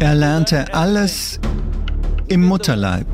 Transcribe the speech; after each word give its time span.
Er 0.00 0.14
lernte 0.14 0.72
alles 0.72 1.38
im 2.26 2.46
Mutterleib. 2.46 3.06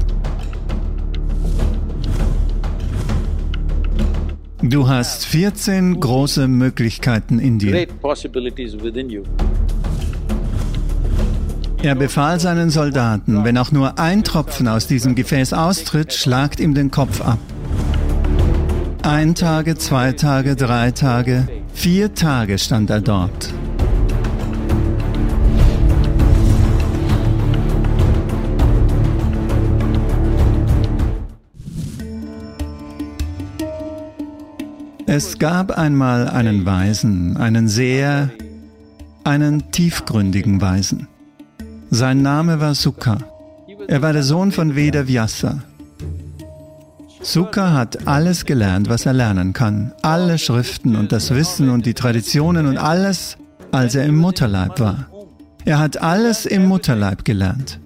Du 4.63 4.89
hast 4.89 5.27
14 5.27 5.99
große 5.99 6.47
Möglichkeiten 6.47 7.41
in 7.41 7.59
dir. 7.59 7.89
Er 11.83 11.95
befahl 11.97 12.39
seinen 12.39 12.71
Soldaten, 12.71 13.45
wenn 13.45 13.59
auch 13.59 13.73
nur 13.73 13.99
ein 13.99 14.23
Tropfen 14.23 14.69
aus 14.69 14.87
diesem 14.87 15.17
Gefäß 15.17 15.55
austritt, 15.55 16.13
schlagt 16.13 16.61
ihm 16.61 16.75
den 16.75 16.93
Kopf 16.93 17.21
ab. 17.21 17.41
Ein 19.03 19.35
Tage, 19.35 19.75
zwei 19.75 20.13
Tage, 20.13 20.55
drei 20.55 20.93
Tage, 20.93 21.49
vier 21.75 22.15
Tage 22.15 22.59
stand 22.59 22.91
er 22.91 23.01
dort. 23.01 23.56
Es 35.17 35.39
gab 35.39 35.71
einmal 35.71 36.29
einen 36.29 36.67
Weisen, 36.67 37.39
einen 37.39 37.69
sehr, 37.69 38.29
einen 39.25 39.71
tiefgründigen 39.73 40.61
Weisen. 40.61 41.09
Sein 41.89 42.21
Name 42.21 42.61
war 42.61 42.75
Sukha. 42.75 43.17
Er 43.89 44.03
war 44.03 44.13
der 44.13 44.23
Sohn 44.23 44.53
von 44.53 44.77
Veda 44.77 45.09
Vyasa. 45.09 45.63
Sukha 47.23 47.73
hat 47.73 48.07
alles 48.07 48.45
gelernt, 48.45 48.91
was 48.91 49.07
er 49.07 49.15
lernen 49.15 49.55
kann. 49.55 49.95
Alle 50.03 50.37
Schriften 50.37 50.97
und 50.97 51.13
das 51.13 51.35
Wissen 51.35 51.71
und 51.71 51.87
die 51.87 51.95
Traditionen 51.95 52.67
und 52.67 52.77
alles, 52.77 53.39
als 53.73 53.95
er 53.95 54.05
im 54.05 54.19
Mutterleib 54.19 54.79
war. 54.81 55.07
Er 55.65 55.79
hat 55.79 55.97
alles 55.97 56.45
im 56.45 56.67
Mutterleib 56.67 57.25
gelernt. 57.25 57.81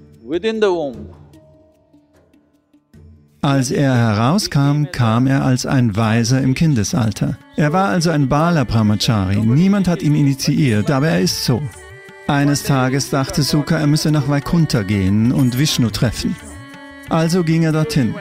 Als 3.42 3.70
er 3.70 3.94
herauskam, 3.94 4.84
kam 4.92 5.26
er 5.26 5.44
als 5.44 5.64
ein 5.64 5.96
Weiser 5.96 6.42
im 6.42 6.52
Kindesalter. 6.52 7.38
Er 7.56 7.72
war 7.72 7.88
also 7.88 8.10
ein 8.10 8.28
Bala 8.28 8.64
Brahmachari. 8.64 9.36
Niemand 9.36 9.88
hat 9.88 10.02
ihn 10.02 10.14
initiiert, 10.14 10.90
aber 10.90 11.08
er 11.08 11.20
ist 11.20 11.44
so. 11.46 11.62
Eines 12.26 12.64
Tages 12.64 13.08
dachte 13.08 13.42
Sukha, 13.42 13.78
er 13.78 13.86
müsse 13.86 14.10
nach 14.10 14.28
Vaikuntha 14.28 14.82
gehen 14.82 15.32
und 15.32 15.58
Vishnu 15.58 15.88
treffen. 15.88 16.36
Also 17.08 17.42
ging 17.42 17.62
er 17.62 17.72
dorhin. 17.72 18.14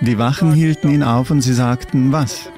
Die 0.00 0.18
Wachen 0.18 0.52
hielten 0.52 0.90
ihn 0.90 1.02
auf 1.02 1.30
und 1.30 1.40
sie 1.40 1.54
sagten, 1.54 2.12
was? 2.12 2.50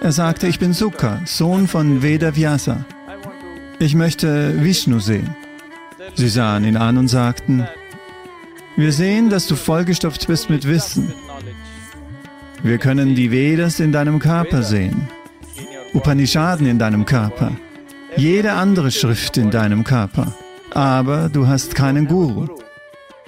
Er 0.00 0.10
sagte, 0.10 0.48
ich 0.48 0.58
bin 0.58 0.72
Sukha, 0.72 1.20
Sohn 1.26 1.68
von 1.68 2.02
Veda 2.02 2.34
Vyasa. 2.34 2.86
Ich 3.78 3.94
möchte 3.94 4.64
Vishnu 4.64 5.00
sehen. 5.00 5.34
Sie 6.14 6.28
sahen 6.28 6.64
ihn 6.64 6.76
an 6.76 6.96
und 6.96 7.08
sagten, 7.08 7.68
wir 8.76 8.92
sehen, 8.92 9.30
dass 9.30 9.46
du 9.46 9.54
vollgestopft 9.56 10.26
bist 10.26 10.50
mit 10.50 10.66
Wissen. 10.66 11.12
Wir 12.62 12.78
können 12.78 13.14
die 13.14 13.30
Vedas 13.30 13.78
in 13.78 13.92
deinem 13.92 14.18
Körper 14.18 14.62
sehen, 14.62 15.08
Upanishaden 15.92 16.66
in 16.66 16.78
deinem 16.78 17.04
Körper, 17.04 17.52
jede 18.16 18.52
andere 18.52 18.90
Schrift 18.90 19.36
in 19.36 19.50
deinem 19.50 19.84
Körper. 19.84 20.34
Aber 20.72 21.28
du 21.28 21.46
hast 21.46 21.74
keinen 21.74 22.06
Guru. 22.06 22.46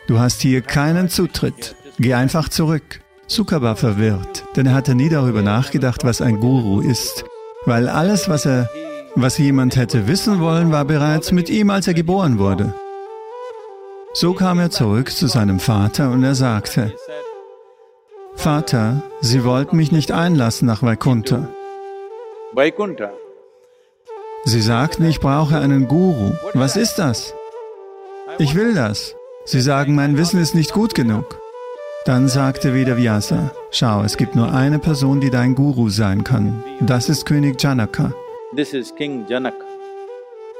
Du 0.08 0.18
hast 0.18 0.40
hier 0.40 0.62
keinen 0.62 1.08
Zutritt. 1.08 1.76
Geh 1.98 2.14
einfach 2.14 2.48
zurück. 2.48 3.00
Sukha 3.28 3.60
war 3.60 3.76
verwirrt, 3.76 4.44
denn 4.56 4.66
er 4.66 4.74
hatte 4.74 4.94
nie 4.94 5.08
darüber 5.08 5.42
nachgedacht, 5.42 6.04
was 6.04 6.20
ein 6.20 6.40
Guru 6.40 6.80
ist. 6.80 7.24
Weil 7.64 7.88
alles, 7.88 8.28
was 8.28 8.46
er, 8.46 8.68
was 9.16 9.38
jemand 9.38 9.76
hätte 9.76 10.06
wissen 10.06 10.40
wollen, 10.40 10.70
war 10.70 10.84
bereits 10.84 11.32
mit 11.32 11.50
ihm, 11.50 11.70
als 11.70 11.88
er 11.88 11.94
geboren 11.94 12.38
wurde. 12.38 12.74
So 14.18 14.32
kam 14.32 14.58
er 14.58 14.70
zurück 14.70 15.10
zu 15.10 15.26
seinem 15.26 15.60
Vater 15.60 16.10
und 16.10 16.24
er 16.24 16.34
sagte, 16.34 16.94
Vater, 18.34 19.02
Sie 19.20 19.44
wollten 19.44 19.76
mich 19.76 19.92
nicht 19.92 20.10
einlassen 20.10 20.66
nach 20.66 20.82
Vaikuntha. 20.82 21.48
Vaikuntha. 22.54 23.10
Sie 24.44 24.62
sagten, 24.62 25.04
ich 25.04 25.20
brauche 25.20 25.58
einen 25.58 25.86
Guru. 25.86 26.32
Was 26.54 26.76
ist 26.78 26.94
das? 26.94 27.34
Ich 28.38 28.54
will 28.54 28.72
das. 28.72 29.14
Sie 29.44 29.60
sagen, 29.60 29.94
mein 29.94 30.16
Wissen 30.16 30.40
ist 30.40 30.54
nicht 30.54 30.72
gut 30.72 30.94
genug. 30.94 31.38
Dann 32.06 32.26
sagte 32.26 32.72
Vedavyasa, 32.72 33.50
schau, 33.70 34.02
es 34.02 34.16
gibt 34.16 34.34
nur 34.34 34.50
eine 34.50 34.78
Person, 34.78 35.20
die 35.20 35.30
dein 35.30 35.54
Guru 35.54 35.90
sein 35.90 36.24
kann. 36.24 36.64
Das 36.80 37.10
ist 37.10 37.26
König 37.26 37.62
Janaka. 37.62 38.14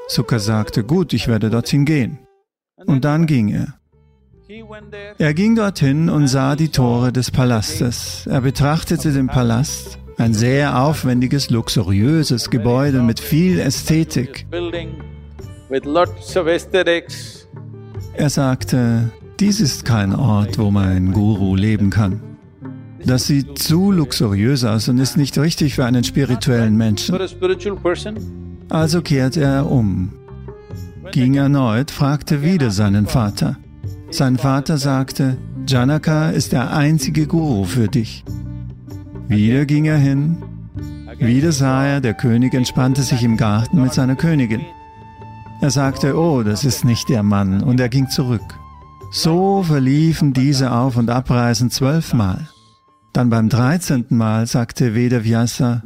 Sukha 0.08 0.38
sagte, 0.40 0.84
gut, 0.84 1.14
ich 1.14 1.26
werde 1.26 1.48
dorthin 1.48 1.86
gehen. 1.86 2.25
Und 2.84 3.04
dann 3.04 3.26
ging 3.26 3.48
er. 3.48 3.74
Er 5.18 5.34
ging 5.34 5.56
dorthin 5.56 6.10
und 6.10 6.28
sah 6.28 6.56
die 6.56 6.68
Tore 6.68 7.10
des 7.10 7.30
Palastes. 7.30 8.26
Er 8.26 8.42
betrachtete 8.42 9.12
den 9.12 9.28
Palast, 9.28 9.98
ein 10.18 10.34
sehr 10.34 10.80
aufwendiges, 10.80 11.50
luxuriöses 11.50 12.50
Gebäude 12.50 13.02
mit 13.02 13.18
viel 13.18 13.58
Ästhetik. 13.58 14.46
Er 18.14 18.30
sagte, 18.30 19.10
dies 19.40 19.60
ist 19.60 19.84
kein 19.84 20.14
Ort, 20.14 20.58
wo 20.58 20.70
mein 20.70 21.12
Guru 21.12 21.56
leben 21.56 21.90
kann. 21.90 22.20
Das 23.04 23.26
sieht 23.26 23.58
zu 23.58 23.90
luxuriös 23.90 24.64
aus 24.64 24.88
und 24.88 24.98
ist 24.98 25.16
nicht 25.16 25.38
richtig 25.38 25.74
für 25.74 25.84
einen 25.84 26.04
spirituellen 26.04 26.76
Menschen. 26.76 27.18
Also 28.68 29.02
kehrte 29.02 29.42
er 29.42 29.70
um, 29.70 30.12
ging 31.12 31.34
erneut, 31.34 31.90
fragte 31.90 32.42
wieder 32.42 32.70
seinen 32.70 33.06
Vater. 33.06 33.56
Sein 34.10 34.38
Vater 34.38 34.78
sagte, 34.78 35.36
Janaka 35.66 36.30
ist 36.30 36.52
der 36.52 36.72
einzige 36.72 37.26
Guru 37.26 37.64
für 37.64 37.88
dich. 37.88 38.24
Wieder 39.28 39.66
ging 39.66 39.86
er 39.86 39.98
hin, 39.98 40.42
wieder 41.18 41.50
sah 41.50 41.86
er, 41.86 42.00
der 42.00 42.14
König 42.14 42.52
entspannte 42.54 43.02
sich 43.02 43.22
im 43.22 43.36
Garten 43.36 43.82
mit 43.82 43.92
seiner 43.94 44.16
Königin. 44.16 44.64
Er 45.62 45.70
sagte, 45.70 46.16
oh, 46.16 46.42
das 46.42 46.64
ist 46.64 46.84
nicht 46.84 47.08
der 47.08 47.22
Mann, 47.22 47.62
und 47.62 47.80
er 47.80 47.88
ging 47.88 48.08
zurück. 48.08 48.42
So 49.10 49.62
verliefen 49.62 50.34
diese 50.34 50.72
Auf- 50.72 50.96
und 50.96 51.08
Abreisen 51.08 51.70
zwölfmal. 51.70 52.48
Dann 53.14 53.30
beim 53.30 53.48
dreizehnten 53.48 54.18
Mal 54.18 54.46
sagte 54.46 54.94
Vedavyasa, 54.94 55.82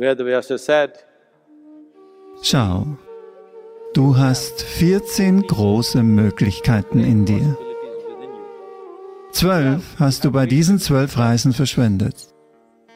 Schau, 2.43 2.87
du 3.95 4.17
hast 4.17 4.63
14 4.63 5.43
große 5.43 6.03
Möglichkeiten 6.03 7.01
in 7.01 7.25
dir. 7.25 7.57
Zwölf 9.33 9.83
hast 9.99 10.25
du 10.25 10.33
bei 10.33 10.47
diesen 10.47 10.79
zwölf 10.79 11.17
Reisen 11.19 11.53
verschwendet. 11.53 12.29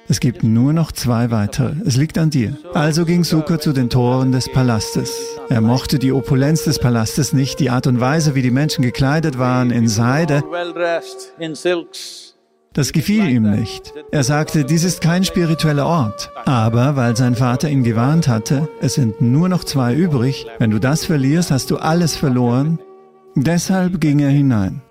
Es 0.07 0.21
gibt 0.21 0.43
nur 0.43 0.75
noch 0.75 0.93
zwei 0.93 1.31
weitere. 1.31 1.77
Es 1.87 1.97
liegt 1.97 2.19
an 2.19 2.29
dir. 2.29 2.59
Also 2.75 3.07
ging 3.07 3.25
Sukha 3.25 3.59
zu 3.59 3.73
den 3.73 3.89
Toren 3.89 4.33
des 4.33 4.53
Palastes. 4.53 5.11
Er 5.49 5.63
mochte 5.63 5.99
die 5.99 6.13
Opulenz 6.13 6.65
des 6.65 6.79
Palastes 6.79 7.33
nicht, 7.33 7.59
die 7.59 7.71
Art 7.71 7.87
und 7.87 8.01
Weise, 8.01 8.35
wie 8.35 8.43
die 8.43 8.51
Menschen 8.51 8.83
gekleidet 8.83 9.39
waren 9.39 9.71
in 9.71 9.89
Seide. 9.89 10.43
Das 12.75 12.93
gefiel 12.93 13.29
ihm 13.29 13.49
nicht. 13.49 13.95
Er 14.11 14.25
sagte, 14.25 14.65
dies 14.65 14.83
ist 14.83 15.01
kein 15.01 15.23
spiritueller 15.23 15.87
Ort. 15.87 16.31
Aber 16.45 16.97
weil 16.97 17.17
sein 17.17 17.37
Vater 17.37 17.71
ihn 17.71 17.85
gewarnt 17.85 18.27
hatte, 18.27 18.69
es 18.81 18.95
sind 18.95 19.21
nur 19.21 19.49
noch 19.49 19.63
zwei 19.63 19.95
übrig, 19.95 20.47
wenn 20.59 20.73
du 20.73 20.81
das 20.81 21.05
verlierst, 21.05 21.53
hast 21.53 21.71
du 21.71 21.77
alles 21.77 22.17
verloren. 22.17 22.81
Deshalb 23.37 24.01
ging 24.01 24.19
er 24.19 24.31
hinein. 24.31 24.83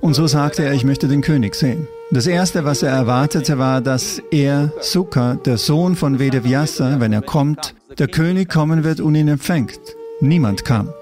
Und 0.00 0.14
so 0.14 0.26
sagte 0.26 0.64
er, 0.64 0.72
ich 0.72 0.82
möchte 0.82 1.06
den 1.06 1.20
König 1.20 1.54
sehen. 1.54 1.86
Das 2.10 2.26
Erste, 2.26 2.64
was 2.64 2.82
er 2.82 2.90
erwartete, 2.90 3.58
war, 3.58 3.80
dass 3.80 4.20
er, 4.32 4.72
Sukha, 4.80 5.34
der 5.36 5.56
Sohn 5.56 5.94
von 5.94 6.18
Vedavyasa, 6.18 6.98
wenn 6.98 7.12
er 7.12 7.22
kommt, 7.22 7.76
der 7.96 8.08
König 8.08 8.48
kommen 8.48 8.82
wird 8.82 9.00
und 9.00 9.14
ihn 9.14 9.28
empfängt. 9.28 9.78
Niemand 10.20 10.64
kam. 10.64 10.92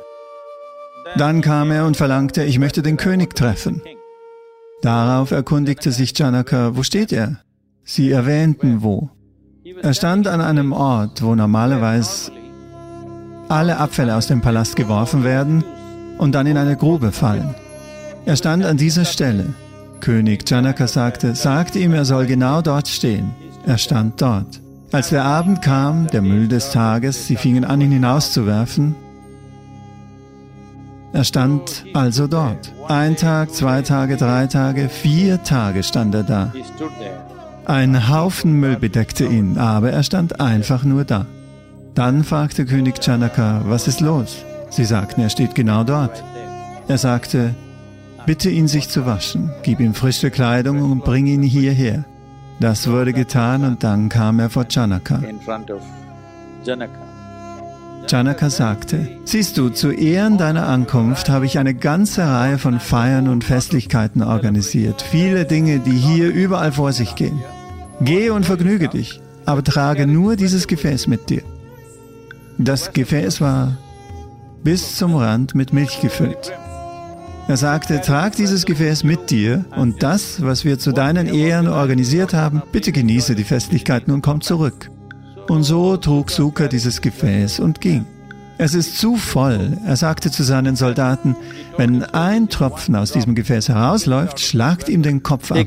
Dann 1.16 1.40
kam 1.40 1.70
er 1.70 1.86
und 1.86 1.96
verlangte, 1.96 2.44
ich 2.44 2.58
möchte 2.58 2.82
den 2.82 2.98
König 2.98 3.34
treffen. 3.34 3.80
Darauf 4.82 5.32
erkundigte 5.32 5.90
sich 5.90 6.16
Janaka, 6.16 6.76
wo 6.76 6.82
steht 6.82 7.12
er? 7.12 7.38
Sie 7.84 8.10
erwähnten 8.10 8.82
wo. 8.82 9.10
Er 9.82 9.94
stand 9.94 10.26
an 10.28 10.40
einem 10.40 10.72
Ort, 10.72 11.22
wo 11.22 11.34
normalerweise 11.34 12.32
alle 13.48 13.78
Abfälle 13.78 14.14
aus 14.14 14.26
dem 14.26 14.40
Palast 14.40 14.76
geworfen 14.76 15.24
werden 15.24 15.64
und 16.18 16.32
dann 16.34 16.46
in 16.46 16.56
eine 16.56 16.76
Grube 16.76 17.12
fallen. 17.12 17.54
Er 18.24 18.36
stand 18.36 18.64
an 18.64 18.76
dieser 18.76 19.04
Stelle. 19.04 19.54
König 20.00 20.48
Janaka 20.48 20.86
sagte, 20.86 21.34
sagt 21.34 21.74
ihm, 21.74 21.92
er 21.92 22.04
soll 22.04 22.26
genau 22.26 22.62
dort 22.62 22.88
stehen. 22.88 23.30
Er 23.66 23.78
stand 23.78 24.20
dort. 24.20 24.60
Als 24.92 25.10
der 25.10 25.24
Abend 25.24 25.60
kam, 25.60 26.06
der 26.06 26.22
Müll 26.22 26.48
des 26.48 26.70
Tages, 26.70 27.26
sie 27.26 27.36
fingen 27.36 27.64
an, 27.64 27.80
ihn 27.80 27.90
hinauszuwerfen, 27.90 28.94
er 31.12 31.24
stand 31.24 31.84
also 31.94 32.26
dort. 32.26 32.72
Ein 32.88 33.16
Tag, 33.16 33.54
zwei 33.54 33.82
Tage, 33.82 34.16
drei 34.16 34.46
Tage, 34.46 34.88
vier 34.88 35.42
Tage 35.42 35.82
stand 35.82 36.14
er 36.14 36.22
da. 36.22 36.52
Ein 37.64 38.08
Haufen 38.08 38.54
Müll 38.54 38.76
bedeckte 38.76 39.24
ihn, 39.26 39.58
aber 39.58 39.90
er 39.90 40.02
stand 40.02 40.40
einfach 40.40 40.84
nur 40.84 41.04
da. 41.04 41.26
Dann 41.94 42.24
fragte 42.24 42.64
König 42.64 43.04
Janaka, 43.04 43.62
was 43.64 43.88
ist 43.88 44.00
los? 44.00 44.44
Sie 44.70 44.84
sagten, 44.84 45.20
er 45.20 45.30
steht 45.30 45.54
genau 45.54 45.84
dort. 45.84 46.22
Er 46.86 46.98
sagte, 46.98 47.54
bitte 48.26 48.50
ihn 48.50 48.68
sich 48.68 48.88
zu 48.88 49.04
waschen, 49.04 49.50
gib 49.62 49.80
ihm 49.80 49.94
frische 49.94 50.30
Kleidung 50.30 50.80
und 50.80 51.04
bring 51.04 51.26
ihn 51.26 51.42
hierher. 51.42 52.04
Das 52.60 52.88
wurde 52.88 53.12
getan 53.12 53.64
und 53.64 53.84
dann 53.84 54.08
kam 54.08 54.40
er 54.40 54.50
vor 54.50 54.66
Janaka. 54.68 55.20
Janaka 58.06 58.50
sagte, 58.50 59.08
siehst 59.24 59.58
du, 59.58 59.68
zu 59.70 59.90
Ehren 59.90 60.38
deiner 60.38 60.66
Ankunft 60.66 61.28
habe 61.28 61.46
ich 61.46 61.58
eine 61.58 61.74
ganze 61.74 62.22
Reihe 62.22 62.58
von 62.58 62.80
Feiern 62.80 63.28
und 63.28 63.44
Festlichkeiten 63.44 64.22
organisiert. 64.22 65.02
Viele 65.02 65.44
Dinge, 65.44 65.80
die 65.80 65.96
hier 65.96 66.32
überall 66.32 66.72
vor 66.72 66.92
sich 66.92 67.14
gehen. 67.14 67.42
Geh 68.00 68.30
und 68.30 68.46
vergnüge 68.46 68.88
dich, 68.88 69.20
aber 69.44 69.64
trage 69.64 70.06
nur 70.06 70.36
dieses 70.36 70.66
Gefäß 70.66 71.06
mit 71.06 71.28
dir. 71.28 71.42
Das 72.58 72.92
Gefäß 72.92 73.40
war 73.40 73.76
bis 74.64 74.96
zum 74.96 75.14
Rand 75.14 75.54
mit 75.54 75.72
Milch 75.72 76.00
gefüllt. 76.00 76.52
Er 77.48 77.56
sagte, 77.56 78.00
trag 78.02 78.36
dieses 78.36 78.66
Gefäß 78.66 79.04
mit 79.04 79.30
dir 79.30 79.64
und 79.74 80.02
das, 80.02 80.42
was 80.42 80.66
wir 80.66 80.78
zu 80.78 80.92
deinen 80.92 81.26
Ehren 81.26 81.66
organisiert 81.66 82.34
haben, 82.34 82.62
bitte 82.72 82.92
genieße 82.92 83.34
die 83.34 83.44
Festlichkeiten 83.44 84.12
und 84.12 84.20
komm 84.20 84.42
zurück. 84.42 84.90
Und 85.48 85.62
so 85.62 85.96
trug 85.96 86.30
Suka 86.30 86.68
dieses 86.68 87.00
Gefäß 87.00 87.60
und 87.60 87.80
ging. 87.80 88.04
Es 88.58 88.74
ist 88.74 88.98
zu 88.98 89.16
voll. 89.16 89.78
Er 89.86 89.96
sagte 89.96 90.30
zu 90.30 90.42
seinen 90.42 90.76
Soldaten, 90.76 91.36
wenn 91.76 92.02
ein 92.02 92.48
Tropfen 92.48 92.96
aus 92.96 93.12
diesem 93.12 93.34
Gefäß 93.34 93.68
herausläuft, 93.68 94.40
schlagt 94.40 94.88
ihm 94.88 95.02
den 95.02 95.22
Kopf 95.22 95.52
ab. 95.52 95.66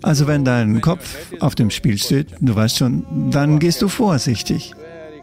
Also 0.00 0.26
wenn 0.26 0.44
dein 0.44 0.80
Kopf 0.80 1.16
auf 1.40 1.54
dem 1.54 1.70
Spiel 1.70 1.98
steht, 1.98 2.28
du 2.40 2.54
weißt 2.54 2.78
schon, 2.78 3.30
dann 3.30 3.58
gehst 3.58 3.82
du 3.82 3.88
vorsichtig. 3.88 4.74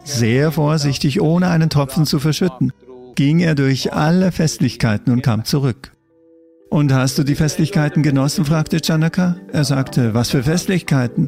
Sehr 0.04 0.52
vorsichtig, 0.52 1.22
ohne 1.22 1.50
einen 1.50 1.70
Tropfen 1.70 2.06
zu 2.06 2.20
verschütten, 2.20 2.72
ging 3.16 3.40
er 3.40 3.56
durch 3.56 3.94
alle 3.94 4.32
Festlichkeiten 4.32 5.12
und 5.12 5.22
kam 5.22 5.44
zurück. 5.44 5.92
Und 6.70 6.94
hast 6.94 7.18
du 7.18 7.24
die 7.24 7.34
Festlichkeiten 7.34 8.04
genossen? 8.04 8.46
fragte 8.46 8.80
Janaka. 8.82 9.38
Er 9.52 9.64
sagte, 9.64 10.14
was 10.14 10.30
für 10.30 10.44
Festlichkeiten? 10.44 11.28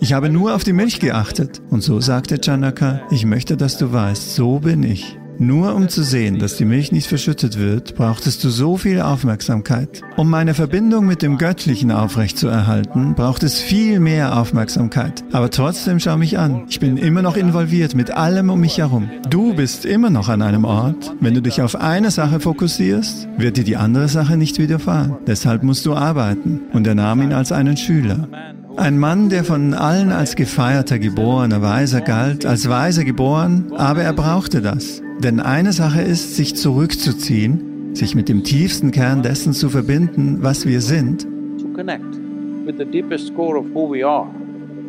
Ich 0.00 0.12
habe 0.14 0.30
nur 0.30 0.54
auf 0.54 0.64
die 0.64 0.72
Milch 0.72 1.00
geachtet. 1.00 1.60
Und 1.68 1.82
so 1.82 2.00
sagte 2.00 2.38
Janaka, 2.42 3.02
ich 3.10 3.26
möchte, 3.26 3.58
dass 3.58 3.76
du 3.76 3.92
weißt, 3.92 4.34
so 4.34 4.58
bin 4.60 4.82
ich. 4.82 5.18
Nur 5.38 5.74
um 5.74 5.88
zu 5.88 6.02
sehen, 6.02 6.38
dass 6.38 6.56
die 6.56 6.64
Milch 6.64 6.92
nicht 6.92 7.06
verschüttet 7.06 7.58
wird, 7.58 7.94
brauchtest 7.96 8.44
du 8.44 8.50
so 8.50 8.76
viel 8.76 9.00
Aufmerksamkeit. 9.00 10.02
Um 10.16 10.30
meine 10.30 10.54
Verbindung 10.54 11.06
mit 11.06 11.22
dem 11.22 11.38
Göttlichen 11.38 11.90
aufrechtzuerhalten, 11.90 13.14
braucht 13.14 13.42
es 13.42 13.58
viel 13.58 14.00
mehr 14.00 14.38
Aufmerksamkeit. 14.38 15.24
Aber 15.32 15.50
trotzdem 15.50 15.98
schau 15.98 16.16
mich 16.16 16.38
an. 16.38 16.64
Ich 16.68 16.80
bin 16.80 16.96
immer 16.96 17.22
noch 17.22 17.36
involviert 17.36 17.94
mit 17.94 18.10
allem 18.12 18.50
um 18.50 18.60
mich 18.60 18.78
herum. 18.78 19.10
Du 19.28 19.54
bist 19.54 19.84
immer 19.84 20.10
noch 20.10 20.28
an 20.28 20.42
einem 20.42 20.64
Ort. 20.64 21.14
Wenn 21.20 21.34
du 21.34 21.42
dich 21.42 21.62
auf 21.62 21.76
eine 21.76 22.10
Sache 22.10 22.40
fokussierst, 22.40 23.28
wird 23.36 23.56
dir 23.56 23.64
die 23.64 23.76
andere 23.76 24.08
Sache 24.08 24.36
nicht 24.36 24.58
widerfahren. 24.58 25.16
Deshalb 25.26 25.62
musst 25.62 25.84
du 25.86 25.94
arbeiten. 25.94 26.60
Und 26.72 26.86
er 26.86 26.94
nahm 26.94 27.22
ihn 27.22 27.32
als 27.32 27.52
einen 27.52 27.76
Schüler. 27.76 28.28
Ein 28.76 28.98
Mann, 28.98 29.28
der 29.28 29.44
von 29.44 29.72
allen 29.72 30.10
als 30.10 30.34
gefeierter, 30.34 30.98
geborener 30.98 31.62
Weiser 31.62 32.00
galt, 32.00 32.44
als 32.44 32.68
Weiser 32.68 33.04
geboren, 33.04 33.72
aber 33.76 34.02
er 34.02 34.12
brauchte 34.12 34.60
das. 34.60 35.00
Denn 35.20 35.38
eine 35.38 35.72
Sache 35.72 36.02
ist, 36.02 36.34
sich 36.34 36.56
zurückzuziehen, 36.56 37.94
sich 37.94 38.16
mit 38.16 38.28
dem 38.28 38.42
tiefsten 38.42 38.90
Kern 38.90 39.22
dessen 39.22 39.52
zu 39.52 39.70
verbinden, 39.70 40.38
was 40.40 40.66
wir 40.66 40.80
sind, 40.80 41.26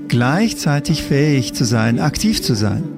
gleichzeitig 0.07 1.03
fähig 1.03 1.53
zu 1.53 1.63
sein, 1.65 1.99
aktiv 1.99 2.41
zu 2.41 2.55
sein. 2.55 2.94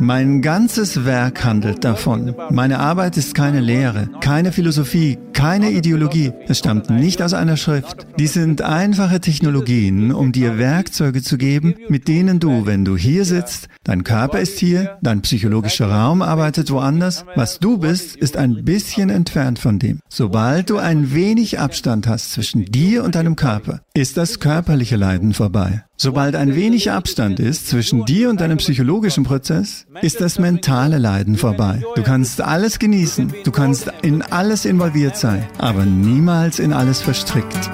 Mein 0.00 0.40
ganzes 0.40 1.04
Werk 1.04 1.44
handelt 1.44 1.84
davon. 1.84 2.34
Meine 2.50 2.78
Arbeit 2.78 3.18
ist 3.18 3.34
keine 3.34 3.60
Lehre, 3.60 4.08
keine 4.22 4.50
Philosophie, 4.50 5.18
keine 5.34 5.70
Ideologie. 5.70 6.32
Es 6.48 6.60
stammt 6.60 6.88
nicht 6.88 7.20
aus 7.20 7.34
einer 7.34 7.58
Schrift. 7.58 8.06
Dies 8.18 8.32
sind 8.32 8.62
einfache 8.62 9.20
Technologien, 9.20 10.12
um 10.12 10.32
dir 10.32 10.56
Werkzeuge 10.56 11.22
zu 11.22 11.36
geben, 11.36 11.74
mit 11.88 12.08
denen 12.08 12.40
du, 12.40 12.64
wenn 12.64 12.86
du 12.86 12.96
hier 12.96 13.26
sitzt, 13.26 13.68
dein 13.84 14.02
Körper 14.02 14.40
ist 14.40 14.58
hier, 14.58 14.96
dein 15.02 15.20
psychologischer 15.20 15.90
Raum 15.90 16.22
arbeitet 16.22 16.70
woanders, 16.70 17.26
was 17.34 17.58
du 17.58 17.76
bist, 17.76 18.16
ist 18.16 18.38
ein 18.38 18.64
bisschen 18.64 19.10
entfernt 19.10 19.58
von 19.58 19.78
dem. 19.78 20.00
Sobald 20.08 20.70
du 20.70 20.78
ein 20.78 21.12
wenig 21.12 21.58
Abstand 21.58 22.06
hast 22.06 22.32
zwischen 22.32 22.64
dir 22.64 23.04
und 23.04 23.16
deinem 23.16 23.36
Körper, 23.36 23.80
ist 23.92 24.16
das 24.16 24.40
körperliche 24.40 24.96
Leiden 24.96 25.34
vorbei. 25.34 25.84
Sobald 26.02 26.34
ein 26.34 26.54
wenig 26.54 26.90
Abstand 26.90 27.40
ist 27.40 27.68
zwischen 27.68 28.06
dir 28.06 28.30
und 28.30 28.40
deinem 28.40 28.56
psychologischen 28.56 29.22
Prozess, 29.22 29.84
ist 30.00 30.22
das 30.22 30.38
mentale 30.38 30.96
Leiden 30.96 31.36
vorbei. 31.36 31.82
Du 31.94 32.02
kannst 32.02 32.40
alles 32.40 32.78
genießen, 32.78 33.34
du 33.44 33.50
kannst 33.50 33.92
in 34.00 34.22
alles 34.22 34.64
involviert 34.64 35.18
sein, 35.18 35.46
aber 35.58 35.84
niemals 35.84 36.58
in 36.58 36.72
alles 36.72 37.02
verstrickt. 37.02 37.70